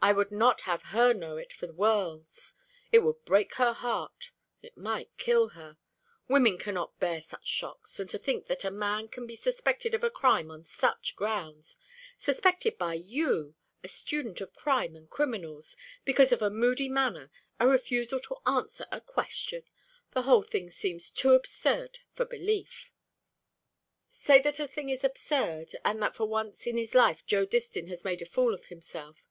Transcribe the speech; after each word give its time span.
"I 0.00 0.12
would 0.12 0.30
not 0.30 0.60
have 0.62 0.84
her 0.94 1.12
know 1.12 1.36
it 1.38 1.52
for 1.52 1.70
worlds. 1.72 2.54
It 2.92 3.00
would 3.00 3.24
break 3.24 3.54
her 3.54 3.72
heart; 3.72 4.30
it 4.62 4.76
might 4.76 5.10
kill 5.18 5.48
her. 5.50 5.76
Women 6.28 6.56
cannot 6.56 7.00
bear 7.00 7.20
such 7.20 7.46
shocks. 7.48 7.98
And 7.98 8.08
to 8.10 8.16
think 8.16 8.46
that 8.46 8.64
a 8.64 8.70
man 8.70 9.08
can 9.08 9.26
be 9.26 9.34
suspected 9.34 9.94
of 9.96 10.04
a 10.04 10.10
crime 10.10 10.52
on 10.52 10.62
such 10.62 11.16
grounds 11.16 11.76
suspected 12.16 12.78
by 12.78 12.94
you, 12.94 13.56
a 13.82 13.88
student 13.88 14.40
of 14.40 14.54
crime 14.54 14.94
and 14.94 15.10
criminals 15.10 15.76
because 16.04 16.30
of 16.30 16.40
a 16.42 16.48
moody 16.48 16.88
manner, 16.88 17.28
a 17.58 17.66
refusal 17.66 18.20
to 18.20 18.36
answer 18.46 18.86
a 18.92 19.00
question! 19.00 19.64
The 20.12 20.22
whole 20.22 20.44
thing 20.44 20.70
seems 20.70 21.10
too 21.10 21.32
absurd 21.34 21.98
for 22.14 22.24
belief." 22.24 22.92
"Say 24.12 24.38
that 24.42 24.54
the 24.58 24.68
thing 24.68 24.90
is 24.90 25.02
absurd, 25.02 25.72
and 25.84 26.00
that 26.04 26.14
for 26.14 26.26
once 26.26 26.68
in 26.68 26.76
his 26.76 26.94
life 26.94 27.26
Joe 27.26 27.44
Distin 27.44 27.88
has 27.88 28.04
made 28.04 28.22
a 28.22 28.26
fool 28.26 28.54
of 28.54 28.66
himself. 28.66 29.24